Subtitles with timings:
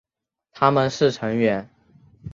[0.51, 1.69] 他们是成员。